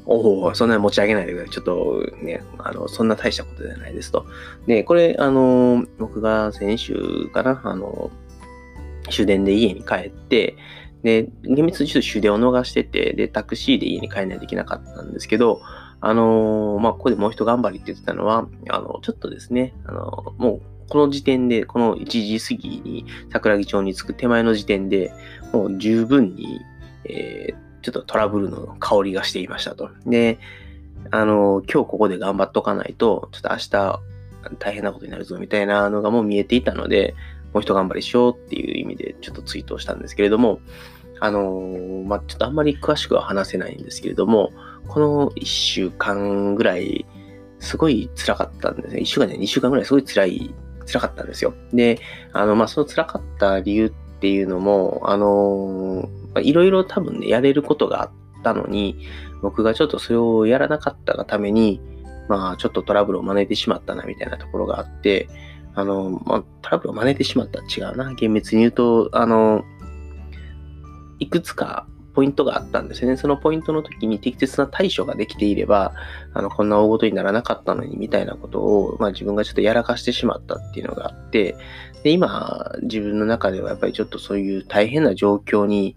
[0.07, 1.51] おお、そんなに持ち上げないでください。
[1.55, 4.27] ちょっとね、あの、そんな大したことじゃないですと。
[4.67, 8.11] で、これ、あの、僕が先週かな、あの、
[9.11, 10.57] 終電で家に帰って、
[11.05, 15.61] で、厳密にちょっと終電を逃してて、で、タクシーで家に帰らないといけなかったんですけど、
[16.01, 25.13] あのー、まあ、ここでもう一頑張りって言ってたのは、あの、ちょっとですね、あの、もう、この時点で、この1時過ぎに桜木町に着く手前の時点で、
[25.53, 26.63] もう十分に、
[27.05, 29.91] えー、ちょっとトラブルの香りがしていましたと。
[30.07, 30.39] で、
[31.11, 34.01] あの、今日ここで頑張っとかないと、ちょっと明日
[34.59, 37.15] 大変なことになるぞみたいなのがもう見えていたので、
[37.53, 40.61] もう一頑張りしようっていう意味でちょっとツイートをしたんですけれども、
[41.25, 44.53] あのー、まあ、ちょっとあんまり詳しくは話せないんですけれども、
[44.89, 47.07] この1週間ぐらい、
[47.61, 49.01] すごい辛かったんですね。
[49.01, 50.55] 1週間で2週間ぐらいすごい辛い、
[50.87, 51.55] 辛かったんですよ。
[51.73, 51.99] で、
[52.35, 56.11] あの、まあ、その辛かった理由っていうのも、あの、
[56.43, 58.11] いろいろ多分ね、やれることがあっ
[58.43, 58.99] たのに、
[59.41, 61.81] 僕がちょっとそれをやらなかったがために、
[62.29, 65.31] まあ、ちょっとトラブルを招いてしまったな、みたいなところがあって、
[65.75, 68.13] あの、まあ、トラブルを招いてしまった違うな。
[68.13, 69.65] 厳密に言うと、あの、
[71.19, 73.17] いくつかポイントがあったんですよね。
[73.17, 75.93] そのポイントの時に適切な対処ができていれば、
[76.33, 81.57] あの、こんな大事にならなかったのに、みたいなことを、まあ自分がちょっとやらかしてしまったっていうのがあって、
[82.05, 85.97] で、今、自分の中ではやっぱりちょっとそういう大変な状況に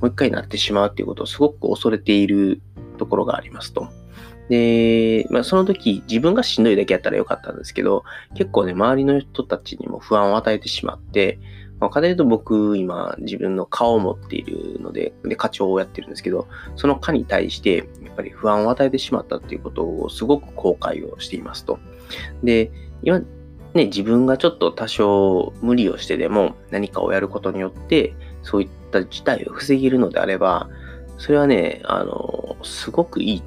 [0.00, 2.62] もう一回なってしまうっていうことをすごく恐れている
[2.96, 3.88] ところがありますと。
[4.48, 8.04] で、まあ、その時自分がしんどいだけやったらよかったんですけど、
[8.34, 11.38] 結構ね、周りの人たちにも不安を与えてしまって、
[11.80, 21.78] まあ、かで言うと僕、今、自分の顔を持っているので、で、課長をやってるんですけど、その課に対して、やっぱり不安を与えてしまったっていうことをすごく後悔をしていますと。
[22.42, 23.20] で、今、
[23.74, 30.68] ね、自分がちょっと多少無理をしてでも何かをやることによって、そういった事態を防げるのであれば、
[31.18, 33.42] それはね、あの、すごくいい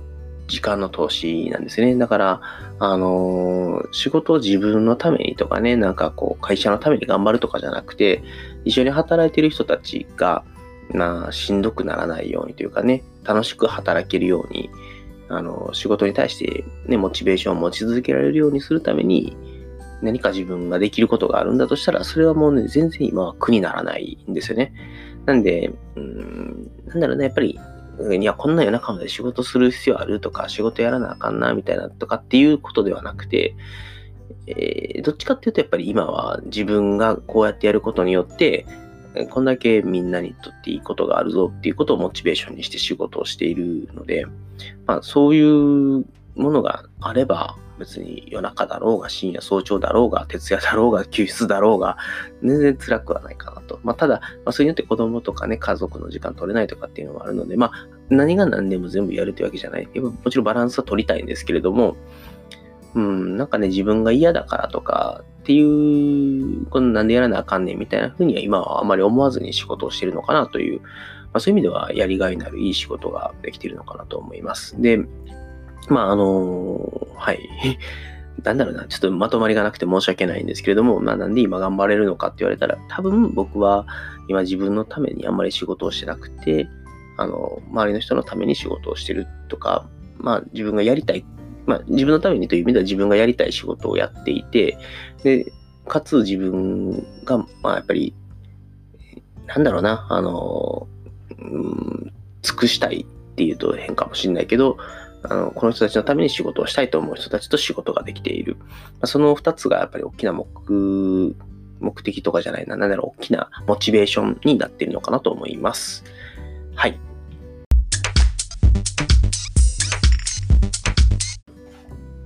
[0.51, 1.95] 時間の投資なんですね。
[1.95, 2.41] だから、
[2.79, 8.21] あのー、仕事を自分のためにとかね、なんかこう、会社のために頑張るとかじゃなくて、
[8.65, 10.43] 一緒に働いてる人たちが、
[10.89, 14.69] なしんどくならないようにというかね、楽しく働けるように、
[15.29, 19.37] あの、仕事に対してね、モチベーションを持ち続けられるようにするために、
[20.01, 24.73] 何か自分ができることがあるんだとしたら、それはもうね、全然今は苦にならないんですよね。
[25.25, 27.57] なんで、うん、なんだろうね、やっぱり
[27.99, 33.56] いや、こんな夜中まで仕事する必要あるとか、仕事やらなあかんな、みたいなとかっていうことではなくて、
[34.47, 38.65] えー、どっちかっていうと、やっぱり今は自分がこうやってやることによって、
[39.30, 44.25] こんだけみんなにとっていいことがあるぞっていうことをモチベーションにして仕事をしているので、
[44.86, 51.98] まあ、そういうものがあれば、別に夜中だろうが、深夜早朝だろうが、徹夜だろうが、休日だろうが、
[52.44, 53.80] 全然辛くはないかなと。
[53.84, 59.89] まあ、ただ、まあ、それによって子供とかね、家族の時間取れないとかっていうのもあるので、まあ、何が何でも全部やるというわけじゃない。
[60.00, 61.98] もちろんバランスは取りたいんですけれども、
[62.94, 70.88] うん、なんかね、自分が嫌だからとかっていう、このなんでやらなあかんねんみたいな風には今はあまり思わずに仕事をしてるのかなという、ま
[71.38, 74.82] あ、そういう意味ではやりがいのあるいい仕事ができてるのかなと思います。
[74.82, 75.00] で、
[75.91, 77.49] まあ、あのはい。
[78.43, 83.86] なんだろうな、ちょっとまとまりがなくて申し訳ないんですけれども、まあなんで今頑張れるのかって言われたら、多分僕は
[84.27, 86.67] 今自分のためにあんまり仕事をしてなくて、
[87.17, 91.25] あの、周りの人のために仕事をしてるとか、まあ自分がやりたい、
[91.67, 94.77] まあ自分のためにという意味では自分がやりたい仕事をやっていて、
[95.23, 95.51] で、
[95.88, 98.15] かつ自分が、まあやっぱり、
[99.45, 100.88] なんだろうな、あの、
[101.38, 104.77] うん、尽くしたいっていうと変かもしれないけど、
[105.23, 108.57] あのこの人たちのために仕事をしたいと思う人たちと仕事ができている。
[108.60, 108.65] ま
[109.01, 110.45] あ、その二つがやっぱり大きな目、
[111.79, 116.03] 目的とかじゃないな、なんだろう、大きなモチベーションになっているのかなと思います。
[116.75, 116.99] はい。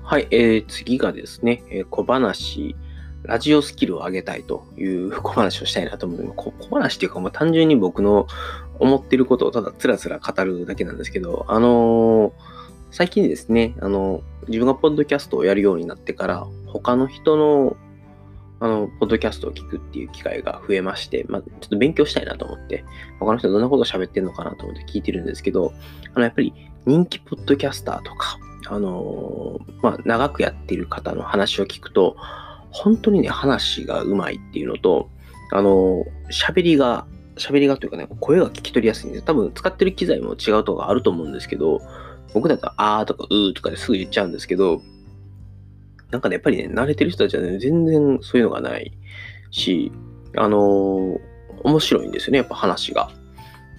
[0.04, 2.76] はい、えー、次がですね、えー、小話、
[3.24, 8.28] ラジオスキルを上げたいという 小話をしたいなと思うので、小話っていうか、もう単純に僕の
[8.80, 12.55] 思ってることをただつらつら語るだけなんですけど、あのー
[12.92, 17.76] 最近ですね、あの、自分がポッドキャストをやるようになってから、他の人の、
[18.60, 22.86] あの、ポッドキャストを聞くっていう機会が増えまして、まあ、ちょっと勉強したいなと思って、
[23.20, 25.74] 他の人どんなこと喋ってんのかなと思って聞いてるんですけど、
[26.14, 26.54] あの、やっぱり
[26.86, 32.16] 人気ポッドキャスターとか、あのまあ、長くやってる方の話を聞くと、
[32.72, 35.10] 本当にね、話がうまいっていうのと、
[35.52, 37.06] あの喋りが、
[37.38, 41.82] 喋りがというかね、声が聞き取りやすいんで、多分使ってる機材も違うとかあると思うんですけど、
[42.36, 44.82] 僕だったらあーとかうーとかですぐ言っちゃうんですけど、
[46.12, 48.92] なんかね、やっぱりね、慣れてる人たちはね、全然そういうのがない
[49.52, 49.90] し、
[50.36, 51.20] あのー、
[51.64, 53.10] 面白いんですよね、やっぱ話が。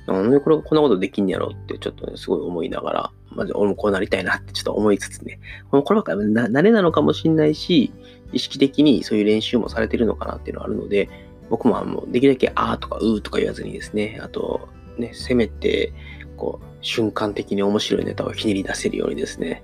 [0.07, 5.39] なんでこれこんなことできんやろってちょっとね、すごい思いながら、まず俺もこうなりたいなってちょっと思いつつね、
[5.71, 7.93] こればっかり慣れなのかもしんないし、
[8.33, 11.11] 意識的にそういう練習もされてるのかなっていうのはあるので、
[11.51, 15.93] 僕ももうできるだけあーとかうーとか言わずにですね、あとね、せめて、
[16.37, 19.63] こう、瞬間的に面白いネタをひねり出せるようにですね、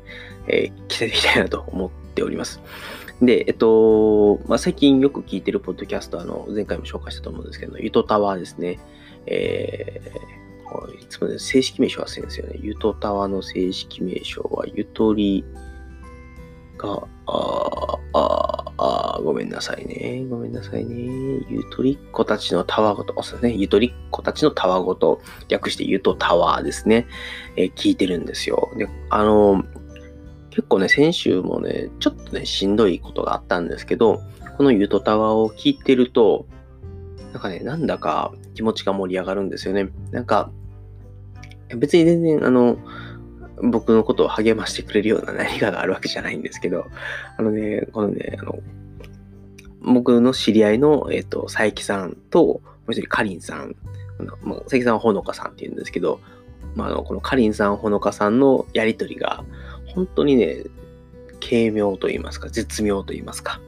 [0.48, 2.60] えー、着せていきたいなと思っております。
[3.20, 8.80] で、えっと、まあ、最近よく聞いてるポッドキャスト、あの、前回も紹介したと思うんですけど、ゆとタワーですね。
[9.26, 12.58] えー、いつも、ね、正式名称忘れるんですよね。
[12.60, 15.44] ゆとタワーの正式名称は、ゆとり
[16.82, 20.26] が、ああ、ああごめんなさいね。
[20.28, 20.94] ごめんなさいね。
[21.48, 23.54] ゆとりっ子たちのたわごと、そうですね。
[23.54, 27.06] ゆとりっ子たちのたわごと、略してゆとタワーですね。
[27.56, 28.70] えー、聞いてるんですよ。
[28.76, 29.64] で、あの、
[30.50, 34.20] 結構ね、先週もね、ちょっとね、しんどいことがあったんですけど、
[34.58, 36.46] このユートタワーを聞いてると、
[37.32, 39.88] なんかね、なんだか気持ちが盛り上がるんですよね。
[40.10, 40.50] なんか、
[41.76, 42.76] 別に全然、あの、
[43.62, 46.86] 僕のことを励ましてくれるような何かがあるわけじゃないんですけど、
[47.36, 48.58] あのね、このね、あの、
[49.80, 53.76] 僕の知り合いの、えっ、ー、と、佐伯さんと、もう一人、かりんさん、
[54.42, 56.20] まあ、佐伯さんはほのかさんって言うんですけど、
[56.74, 59.44] まあ、あの、このかりんさん、ほのかさんのやりとりが、
[59.94, 60.64] 本当にね、
[61.40, 63.60] 軽妙と言いますか、絶妙と言いますか。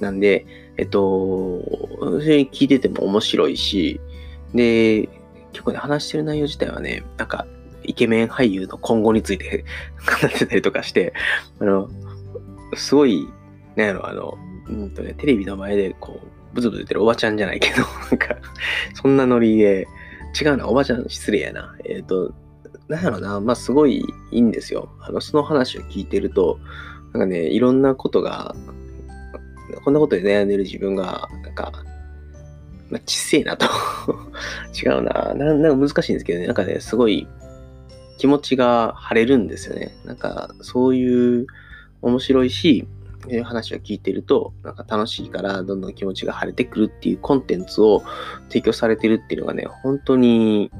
[0.00, 4.00] なんで、えっと、聞いてても面白いし、
[4.54, 5.08] で、
[5.52, 7.46] 結構ね、話してる内容自体はね、なんか、
[7.88, 9.64] イケメン俳優の今後について
[10.22, 11.12] 語ってたりとかして、
[11.58, 11.88] あの、
[12.74, 13.26] すごい、
[13.76, 18.36] なんやろ、あの、うんとね、テレビの前でこう、ブツブツ言ってるおばちゃんじゃないけど、 なんか、
[18.94, 19.88] そんなノリで、
[20.40, 21.74] 違うな、おばちゃん失礼やな。
[21.84, 22.34] えっ、ー、と、
[22.88, 24.90] なんやろな、まあ、すごいいいんですよ。
[25.00, 26.58] あの、その話を聞いてると、
[27.12, 28.54] なんかね、いろんなことが、
[29.84, 31.72] こんなことで悩んでる自分が、なんか、
[32.90, 33.66] まあ、ちっせえなと
[34.74, 35.54] 違うなな。
[35.54, 37.26] なんか難しいんですけどね、なんかね、すごい
[38.18, 39.96] 気持ちが晴れるんですよね。
[40.04, 41.46] なんか、そういう
[42.02, 42.86] 面白いし、
[43.44, 48.02] 話を聞いてると、なんか楽しいからどんどん気持ちが晴れてくるっていうコンテンツを
[48.48, 50.70] 提供されてるっていうのがね、本当に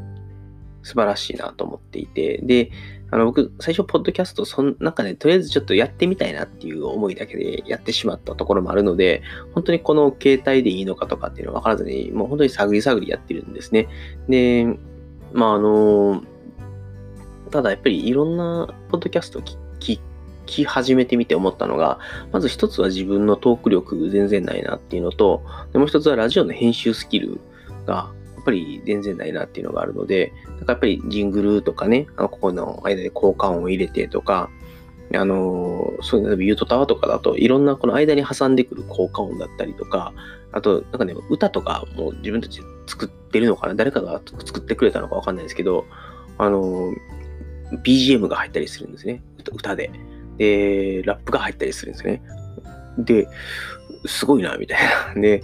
[0.83, 2.71] 素晴らしいなと思っていて、で、
[3.11, 9.23] あの、僕、最初、ポッドキャスト、そん、なんかね、とりあえずちょっとやってみたいなっていう思いだけでやってしまったところもあるので、
[9.55, 13.89] 本当にこの携帯でいいのかとかっていうのは分からずに、もう本当に探り探りやってるんですね。
[14.29, 14.67] で、
[15.33, 16.23] まあ、あの、
[17.49, 20.01] ただやっぱりいろんなポッドキャスト聞聞
[20.47, 21.99] き始めてみて思ったのが、
[22.33, 27.39] まず一つは自分のトーク力全然ないなっていうのと、でもう一つはラジオの編集スキル
[27.87, 34.49] がやっぱり全然ないなっていうのがあるので、なんかやっぱりジングルとかね、あのここの間で効果音を入れてとか、
[35.15, 40.15] あのそういうの、ユートタワーとかだと、いろんなこの間に挟んでくる効果音だったりとか、
[40.53, 45.85] あと、なんかね、歌とかも自分たちで作ってるのかな誰かが作ってくれたのかわかんないですけど、
[46.39, 46.95] あの
[47.73, 49.23] BGM が入ったりするんですね。
[49.53, 49.91] 歌で。
[50.39, 52.23] で、ラップが入ったりするんですね。
[52.99, 53.29] で、
[54.07, 54.79] すごいな、みたい
[55.15, 55.15] な。
[55.21, 55.43] で、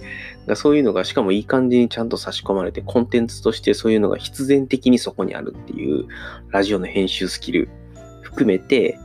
[0.55, 6.05] そういうのが、しかもいい感じにちゃんと差し込まれて、コンテンツとしてそういうのが必然的にそこにあるっていう、
[6.49, 7.69] ラジオの編集スキル
[8.21, 8.97] 含めて、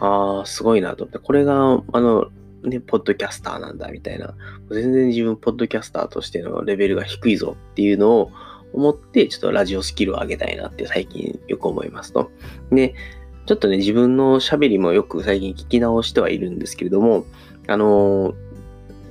[0.00, 2.28] ああ、すごいなと思って、これが、あの、
[2.64, 4.34] ね、ポッドキャスターなんだ、みたいな。
[4.70, 8.32] 全然自分、ポッドキャスターとしてのレベルが低いぞっていうのを
[8.72, 12.30] 思って、ちょっとラジオスキルを上げたいなって最近よく思いますと。
[12.70, 12.94] で、
[13.46, 17.24] ちょっとね、自分の喋りもよく最近聞き直してはいるんですけれども、
[17.66, 18.34] あのー、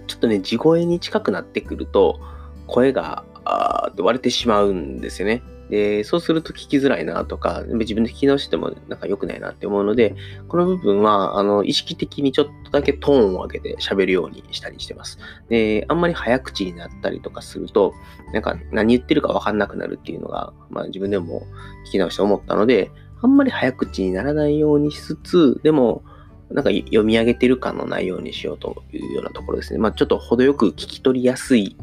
[0.08, 2.20] ちょっとね、地声に近くなってくると、
[2.68, 5.42] 声が、あーって割れてしまうんですよね。
[5.70, 10.16] で、そうすると聞きづらいなとか、自分で聞き直してもなんか良くないなって思うので、
[10.48, 15.20] この部分は、あの、意識的にちょっとだけトーンを上げて喋るようにしたりしてます。
[15.50, 17.94] で、あんまり早口になったりとかすると、
[18.34, 21.44] なんか何言ってるかわかんなくなるっていうのが、まあ自分でも
[21.88, 26.04] 聞き直して思ったので、あんまり早口にならないようにしつつ、でも、
[26.50, 29.80] なんか読み上げてる感のないようにしようというようなところですね。
[29.80, 31.76] まあちょっと程よく聞き取りやすい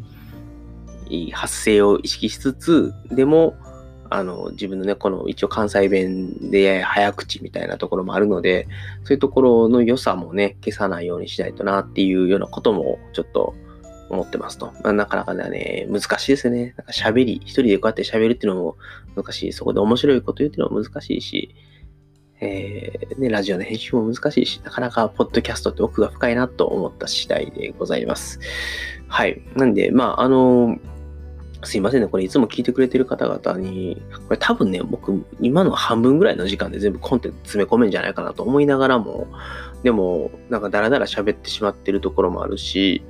[1.32, 3.54] 発声を意識しつつ、でも、
[4.14, 8.68] あの、自分のね、この一応関西弁で早口みたいなところもあるので、
[9.02, 13.56] そういうところの良さもね、消さないようにしないとなっていうようなこともちょっと
[14.10, 14.66] 思ってますと。
[14.84, 16.74] まあ、なかなかね、難しいですね。
[16.76, 18.76] なんか喋り、一人でこうやって喋るっていうのも
[19.16, 19.52] 難しい。
[19.52, 21.56] そこで面白いこと言うっていうのも難しいし、
[22.40, 28.38] えー、ね、ラジオの編集も難しいし、なかなかポッドキャストって奥が深いなと思った次第でございます。
[29.08, 29.42] はい。
[29.56, 30.93] なんで、まあ、あのー
[31.64, 32.08] すいませんね。
[32.08, 39.26] これいつも聞いてくれてる方々に、これ多分ね、僕、今の半分ぐらいの時間で全部コンテンツ詰め込めんじゃないかなと思いながらも、
[39.82, 43.02] でも、なんかダラダラ喋ってしまってるところもあるし、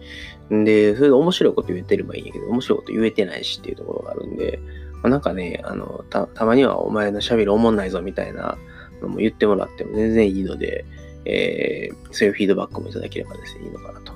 [0.53, 4.59] んで、それで面白いこと言えてればいいんやけど、面白いこと言えてないしっていうところがあるんで、
[4.95, 8.59] まあ、なんかね、あの、た、たまにはお前の喋りおもんないぞみたいな
[9.01, 10.85] のも言ってもらっても全然いいので、
[11.27, 14.12] えー、そういうフィードバックもいただければですね、いいのかなと。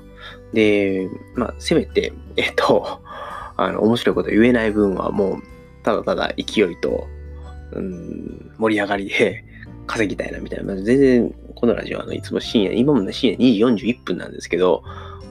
[0.53, 3.01] で、まあ、せめて、えっと、
[3.63, 5.43] あの、面白いこと言えない分はもう、
[5.83, 7.07] ただただ勢いと、
[7.71, 9.43] うん、盛り上がりで
[9.87, 10.75] 稼ぎたいなみたいな。
[10.75, 14.83] 全然、このラジオはあのいつも深夜、今もね、深夜2時41分なんですけど、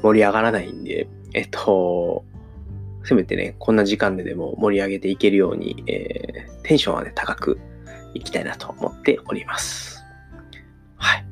[0.02, 2.24] 盛り上がらないんで、えっと、
[3.05, 7.59] せめてね、こんな時間ででも盛り上げていけるように、えー、テンションはね、高く
[8.14, 10.02] いきたいなと思っております。
[10.96, 11.24] はい。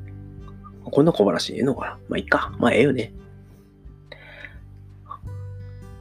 [0.83, 2.55] こんな小話ええのかなまあ、いっか。
[2.59, 3.13] まあ、ええよね。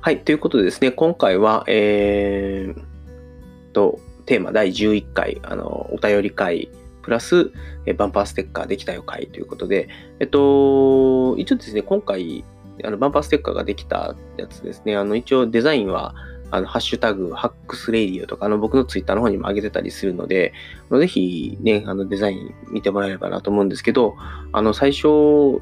[0.06, 0.20] はい。
[0.20, 6.70] ということでですね、今回は、えー、と、テーマ第11回、あの、お便り会、
[7.02, 7.50] プラス、
[7.86, 9.88] えバンパーステッカーできたよ会ということで、
[10.20, 12.44] えっと、一応ですね、今回、
[12.84, 16.14] あのバンパーステッカーができたやつですね、あの一応デザインは、
[16.52, 20.52] あの、ハッシュタグ、ハックスレイディオとか、あの、僕のツイッターの方にも上げてたりするので、
[20.88, 24.14] ぜひね、あの、デザイン見てもらえればなと思うんですけど、
[24.52, 25.08] あの、最初、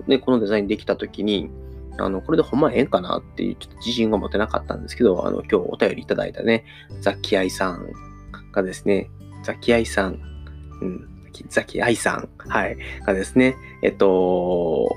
[0.07, 1.49] ね、このデザインできた時に、
[1.99, 6.65] あの、これでほんまええんかなっていう、ちょっと自信が持てなかったんですけど、あの、今日お便りいただいたね、
[7.01, 7.93] ザキアイさん
[8.53, 9.11] がですね、
[9.43, 10.21] ザキアイさん、
[10.81, 11.09] うん、
[11.49, 12.77] ザキアイさん、はい、
[13.07, 14.91] がですね、えっと、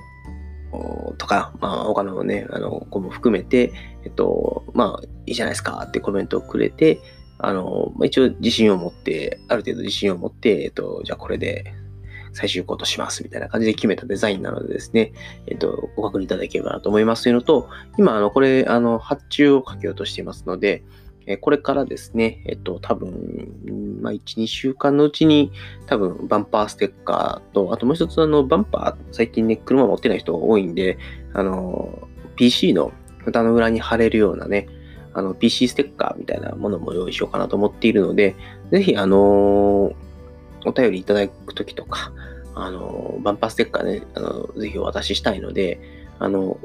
[1.18, 3.72] とか、まあ、他のね、あの、子も含めて、
[4.04, 7.00] えっと、まあ、いいじゃないですかってコメントをくれて、
[7.40, 11.74] あの、まあ、一応自信を持って、ある程度自信を持って、えっと、じゃあこれで
[12.38, 15.12] 最終行動しますみたいな感じで決めたデザインなのでですね、
[15.48, 17.68] えっと、ご確認いただければなと思いますというのと、
[17.98, 20.84] 今、あの、これ、あの、発注をかけようとしていますので、
[21.26, 25.52] えこれからですね、えっと、多分、まあ、1、2週間のうちに、
[25.88, 31.00] 多分、バンパーステッカーと、あともう一つ、あの、バンパー、最近ね、車持ってない人が多いんで、
[31.34, 34.68] あの、PC の蓋の裏に貼れるようなね、
[35.14, 38.36] あの、PC ステッカーみたいなものも用意しようかなと思っているので、
[38.72, 39.94] ぜひ、あの
[40.68, 42.12] お便りいただくときとか、
[42.56, 45.80] あのバンパーステッカーね、あの、ぜひお渡ししたいので、
[46.20, 46.60] あの、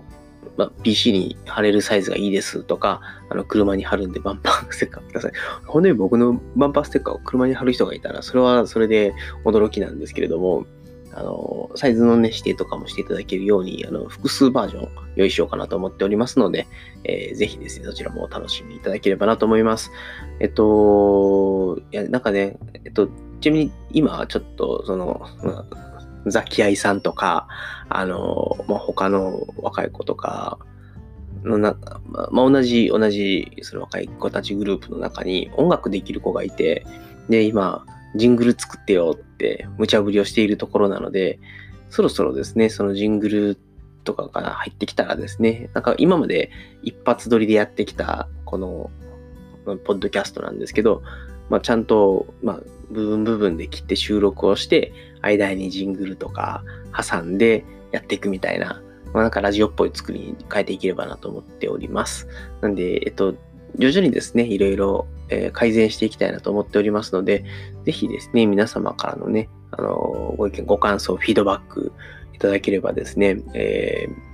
[0.56, 3.00] まあ、PC に貼れるサイズがいいですとか、
[3.30, 5.32] あの、車に貼るんでバンパーステッカーください。
[5.66, 10.66] ほんで僕のバンパーステッカーを車に貼る人がいたら、それはそれで驚きなんですけれども、
[11.14, 16.66] あの、サイズのね、指定とかもしていただけるように、あの、複数バージョン用意しようかなと思っておりますので、
[17.04, 19.90] えー、ぜひですね、そちらもお楽しみいただければなと思います。
[20.40, 23.08] えっと、いや、なんかね、えっと、
[23.40, 25.26] ちなみに今ちょっと、その、
[26.26, 27.48] ザキアイさんとか、
[27.88, 30.58] あの、まあ、他の若い子とか
[31.42, 36.86] のな、まあ、同じ、同じ、その若い子たちグループの中に音楽できる子がいて、
[37.28, 37.84] で、今、
[38.14, 41.38] ジングル作ってよって無茶ぶりをしているところなので、
[41.90, 43.58] そろそろですね、そのジングル
[44.04, 46.50] とかが入ってきたらですね、なんか今まで
[46.82, 48.90] 一発撮りでやってきたこの
[49.64, 51.02] ポッドキャストなんですけど、
[51.48, 52.60] まあ、ちゃんと、まあ、
[52.90, 56.64] 部分部分で切って収録をして、間にジングルとか
[56.96, 58.82] 挟んでやっていくみたいな、
[59.12, 62.26] まあ、なんかラジオっぽい作りに変えていければなと思っております。
[62.60, 63.34] なんで、えっと、
[63.76, 67.44] 徐々にですね、いろいろ、え、改善していきたいなと思っておりますので、
[67.84, 71.92] ぜひですね、皆様からのね、あのご意見、ご感想、フィードバック
[72.34, 74.32] いただければですね、えー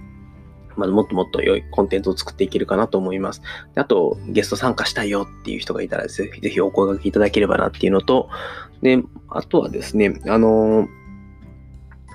[0.79, 3.43] まあ、もっともっと良いコンテンツを作っていけるかなと思います。
[3.75, 8.29] であと、ゲスト参加したいよっていう人がいたらぜひぜひお声掛けいただければなっていうのと、
[8.81, 10.89] で、あとはですね、あの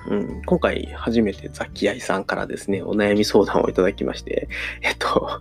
[0.06, 4.48] うん、今回初めてザキヤイさんからですね、お悩み相談をいただきまして、
[4.82, 5.40] えっと、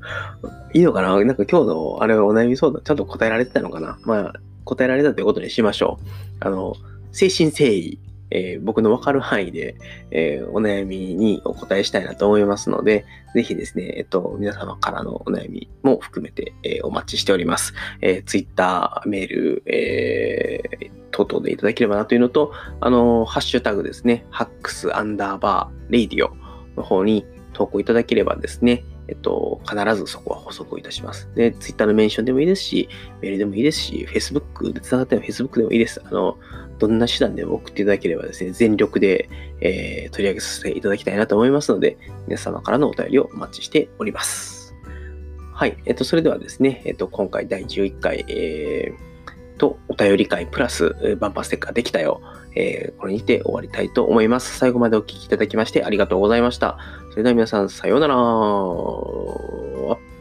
[0.74, 1.10] いいのかな？
[1.24, 4.00] なんか今日のあれお悩み相談ちゃんと答えられてたのかな？
[4.04, 4.34] まあ、
[4.64, 6.08] 答えられたということにしましょう。
[6.40, 6.76] あの、
[7.08, 8.00] 誠心誠意。
[8.32, 9.76] えー、僕のわかる範囲で、
[10.12, 17.74] えー、お悩みにお答えしたいなと思いますので、ぜひですね、えっと、皆様からのお悩みも含めて、えー、お待ちしております。
[18.02, 22.52] えー、Twitter、メール、えー、等々でいただければなというのと、
[22.82, 26.36] あの、ハッシュタグですね、 Hacks アンダーバーレイディオ
[26.76, 31.30] の方に投稿いただければですね、えっと、必ずそこは補足をいたします。
[31.36, 32.90] で、Twitter のメンションでもいいですし、
[33.22, 36.02] メールでもいいですし、Facebook で繋がっても Facebook でもいいです。
[36.06, 36.38] あの、
[36.80, 39.30] どんな手段でも送っていただければですね、全力で、
[39.62, 41.98] えー、取り上げさせていただきたいなと思いますので、
[42.28, 44.76] 皆様からのお便りをお待ちしております。
[45.54, 45.78] はい。
[45.86, 49.14] えっと、それではですね、えっと、今回第11回、えー、
[49.58, 52.22] と、お便り会プラス、バンパーステッカーできたよ。
[52.56, 54.58] えー、これにて終わりたいと思います。
[54.58, 56.78] 最後までお聴きいただきましてありがとうございました。
[57.12, 60.13] それでは皆さん、さようなら。